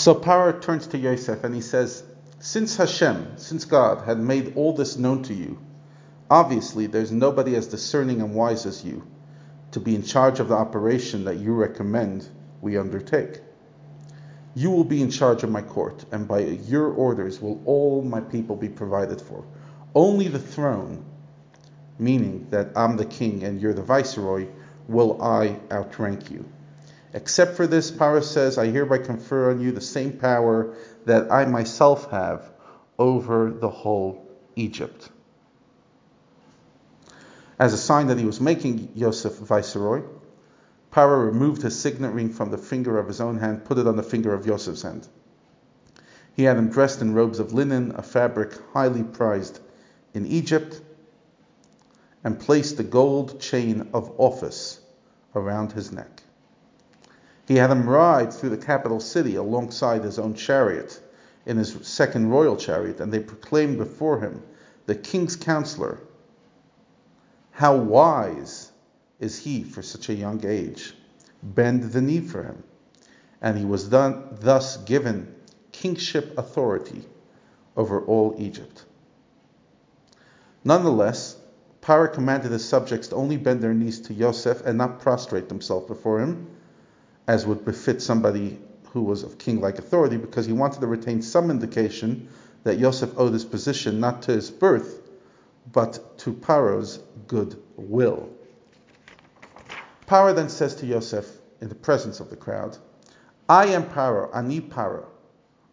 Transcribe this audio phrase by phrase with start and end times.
[0.00, 2.02] So Paro turns to Yosef and he says,
[2.38, 5.58] Since Hashem, since God, had made all this known to you,
[6.30, 9.06] obviously there's nobody as discerning and wise as you
[9.72, 12.26] to be in charge of the operation that you recommend
[12.62, 13.42] we undertake.
[14.54, 18.22] You will be in charge of my court, and by your orders will all my
[18.22, 19.44] people be provided for.
[19.94, 21.04] Only the throne,
[21.98, 24.46] meaning that I'm the king and you're the viceroy,
[24.88, 26.46] will I outrank you.
[27.12, 30.74] Except for this, Paro says, I hereby confer on you the same power
[31.06, 32.52] that I myself have
[32.98, 35.08] over the whole Egypt.
[37.58, 40.02] As a sign that he was making Yosef viceroy,
[40.92, 43.96] Paro removed his signet ring from the finger of his own hand, put it on
[43.96, 45.08] the finger of Yosef's hand.
[46.34, 49.60] He had him dressed in robes of linen, a fabric highly prized
[50.14, 50.80] in Egypt,
[52.22, 54.80] and placed the gold chain of office
[55.34, 56.22] around his neck.
[57.50, 61.02] He had him ride through the capital city alongside his own chariot,
[61.44, 64.44] in his second royal chariot, and they proclaimed before him,
[64.86, 65.98] the king's counselor,
[67.50, 68.70] how wise
[69.18, 70.94] is he for such a young age?
[71.42, 72.62] Bend the knee for him.
[73.42, 75.34] And he was done, thus given
[75.72, 77.04] kingship authority
[77.76, 78.84] over all Egypt.
[80.62, 81.34] Nonetheless,
[81.82, 85.88] Paro commanded his subjects to only bend their knees to Yosef and not prostrate themselves
[85.88, 86.46] before him,
[87.26, 88.58] as would befit somebody
[88.92, 92.28] who was of king-like authority, because he wanted to retain some indication
[92.64, 95.08] that Yosef owed his position not to his birth,
[95.72, 98.28] but to Paro's good will.
[100.06, 102.76] Paro then says to Yosef in the presence of the crowd,
[103.48, 105.06] I am Paro, Ani Paro.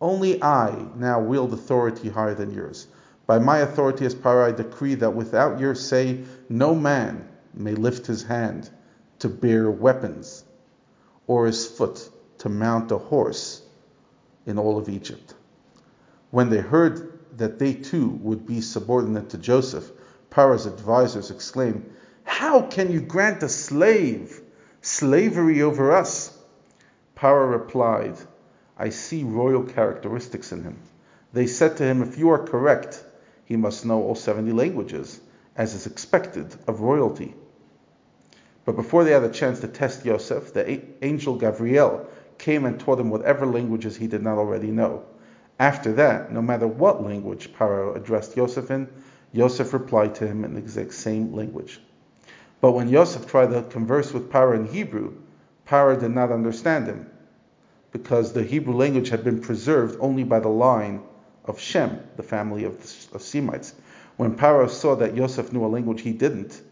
[0.00, 2.88] Only I now wield authority higher than yours.
[3.26, 8.06] By my authority as Paro, I decree that without your say, no man may lift
[8.06, 8.70] his hand
[9.20, 10.44] to bear weapons,
[11.26, 12.08] or his foot
[12.38, 13.62] to mount a horse
[14.46, 15.34] in all of Egypt.
[16.30, 19.90] When they heard that they too would be subordinate to Joseph,
[20.30, 21.90] Paro's advisors exclaimed,
[22.24, 24.40] How can you grant a slave
[24.82, 26.36] slavery over us?
[27.16, 28.16] Paro replied,
[28.76, 30.78] I see royal characteristics in him.
[31.32, 33.02] They said to him, If you are correct,
[33.44, 35.20] he must know all 70 languages,
[35.56, 37.34] as is expected of royalty.
[38.64, 42.06] But before they had a chance to test Yosef, the angel Gabriel
[42.38, 45.02] came and taught him whatever languages he did not already know.
[45.58, 48.88] After that, no matter what language Paro addressed Yosef in,
[49.32, 51.80] Yosef replied to him in the exact same language.
[52.60, 55.12] But when Yosef tried to converse with Paro in Hebrew,
[55.68, 57.06] Paro did not understand him,
[57.92, 61.02] because the Hebrew language had been preserved only by the line
[61.44, 62.74] of Shem, the family of,
[63.12, 63.74] of Semites.
[64.16, 66.62] When Paro saw that Yosef knew a language he didn't,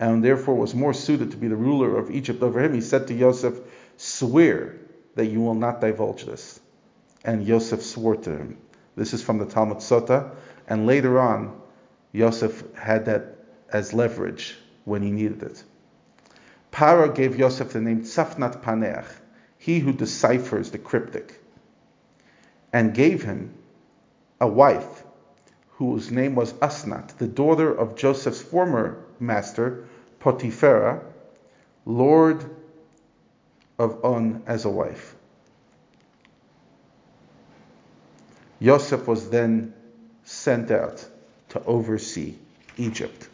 [0.00, 3.06] and therefore was more suited to be the ruler of Egypt over him, he said
[3.06, 3.60] to Yosef,
[3.98, 4.76] Swear
[5.14, 6.58] that you will not divulge this.
[7.22, 8.56] And Yosef swore to him.
[8.96, 10.30] This is from the Talmud Sota,
[10.66, 11.60] and later on,
[12.12, 13.36] Yosef had that
[13.70, 14.56] as leverage
[14.86, 15.62] when he needed it.
[16.72, 19.06] Paro gave Yosef the name Tzafnat Paneach,
[19.58, 21.38] he who deciphers the cryptic,
[22.72, 23.52] and gave him
[24.40, 25.04] a wife
[25.80, 29.86] whose name was Asnat, the daughter of Joseph's former master,
[30.20, 31.00] Potipharah,
[31.86, 32.44] lord
[33.78, 35.16] of On, as a wife.
[38.58, 39.72] Yosef was then
[40.22, 41.08] sent out
[41.48, 42.34] to oversee
[42.76, 43.30] Egypt.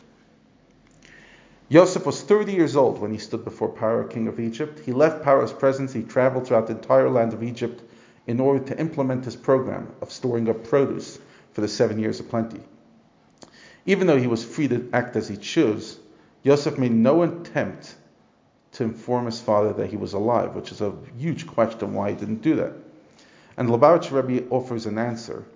[1.69, 4.79] Yosef was 30 years old when he stood before Pharaoh, king of Egypt.
[4.87, 5.93] He left Pharaoh's presence.
[5.93, 7.83] He traveled throughout the entire land of Egypt
[8.29, 11.19] in order to implement his program of storing up produce
[11.57, 12.61] for the seven years of plenty.
[13.87, 15.99] Even though he was free to act as he chose,
[16.43, 17.95] Yosef made no attempt
[18.73, 22.15] to inform his father that he was alive, which is a huge question why he
[22.15, 22.75] didn't do that.
[23.57, 25.47] And Lubavitch Rebbe offers an answer.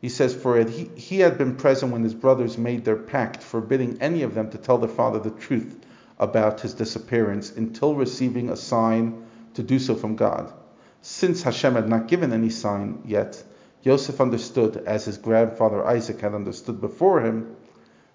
[0.00, 3.42] He says, For it, he, he had been present when his brothers made their pact,
[3.42, 5.76] forbidding any of them to tell their father the truth
[6.18, 10.50] about his disappearance until receiving a sign to do so from God.
[11.02, 13.44] Since Hashem had not given any sign yet,
[13.84, 17.54] Joseph understood, as his grandfather Isaac had understood before him,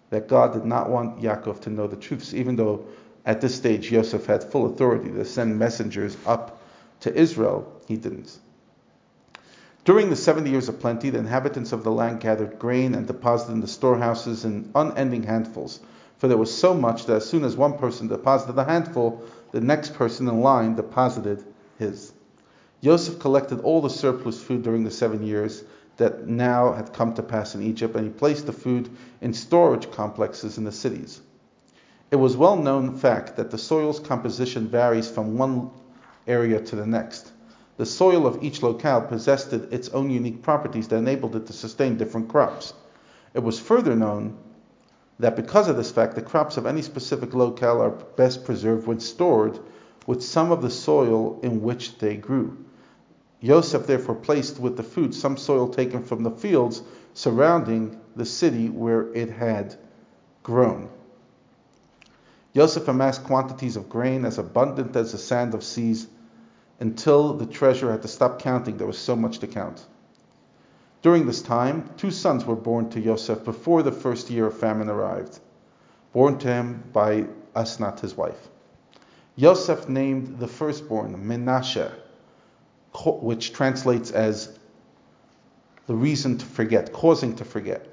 [0.10, 2.86] that God did not want Yaakov to know the truths, even though
[3.24, 6.60] at this stage Joseph had full authority to send messengers up
[7.02, 8.40] to Israel, he didn't.
[9.86, 13.54] During the 70 years of plenty, the inhabitants of the land gathered grain and deposited
[13.54, 15.82] in the storehouses in unending handfuls.
[16.18, 19.62] For there was so much that as soon as one person deposited a handful, the
[19.62, 21.44] next person in line deposited
[21.78, 22.12] his.
[22.82, 25.66] Joseph collected all the surplus food during the seven years
[25.98, 28.90] that now had come to pass in Egypt, and he placed the food
[29.20, 31.20] in storage complexes in the cities.
[32.10, 35.72] It was well known fact that the soil's composition varies from one
[36.26, 37.34] area to the next.
[37.76, 41.98] The soil of each locale possessed its own unique properties that enabled it to sustain
[41.98, 42.74] different crops.
[43.34, 44.38] It was further known
[45.20, 49.02] that because of this fact, the crops of any specific locale are best preserved when
[49.02, 49.60] stored
[50.08, 52.58] with some of the soil in which they grew.
[53.42, 56.82] Yosef therefore placed with the food some soil taken from the fields
[57.14, 59.76] surrounding the city where it had
[60.44, 60.90] grown.
[62.54, 66.08] Yosef amassed quantities of grain as abundant as the sand of seas
[66.82, 68.78] until the treasurer had to stop counting.
[68.78, 69.86] There was so much to count.
[71.02, 74.90] During this time, two sons were born to Yosef before the first year of famine
[74.90, 75.40] arrived,
[76.12, 78.50] born to him by Asnat, his wife.
[79.38, 81.90] Yosef named the firstborn Menashe,
[83.06, 84.58] which translates as
[85.88, 87.88] the reason to forget, causing to forget.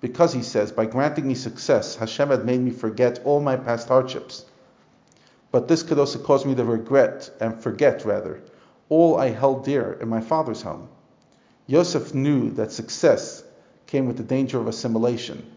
[0.00, 3.88] Because he says, by granting me success, Hashem had made me forget all my past
[3.88, 4.44] hardships.
[5.50, 8.40] But this could also cause me to regret and forget, rather,
[8.88, 10.88] all I held dear in my father's home.
[11.66, 13.42] Yosef knew that success
[13.86, 15.50] came with the danger of assimilation.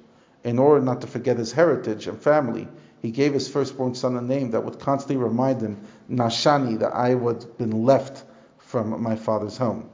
[0.43, 2.67] In order not to forget his heritage and family,
[3.01, 5.77] he gave his firstborn son a name that would constantly remind him,
[6.09, 8.23] Nashani, that I would have been left
[8.69, 9.89] from my father's home.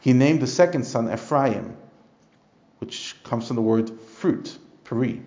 [0.00, 1.76] He named the second son Ephraim,
[2.80, 5.22] which comes from the word fruit, peri,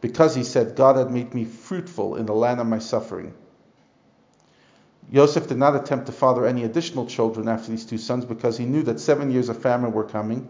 [0.00, 3.34] because he said, God had made me fruitful in the land of my suffering.
[5.10, 8.64] Yosef did not attempt to father any additional children after these two sons because he
[8.64, 10.48] knew that seven years of famine were coming,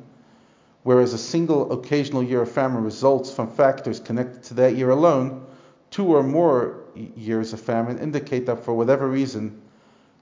[0.83, 5.47] whereas a single occasional year of famine results from factors connected to that year alone.
[5.91, 9.63] Two or more years of famine indicate that for whatever reason,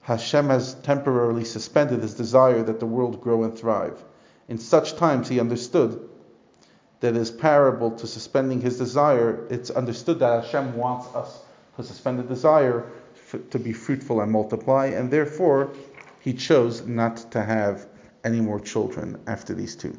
[0.03, 4.03] Hashem has temporarily suspended his desire that the world grow and thrive.
[4.49, 6.09] In such times, he understood
[6.99, 9.47] that it is parable to suspending his desire.
[9.49, 11.41] It's understood that Hashem wants us
[11.77, 12.85] to suspend the desire
[13.49, 15.71] to be fruitful and multiply, and therefore
[16.19, 17.87] he chose not to have
[18.23, 19.97] any more children after these two.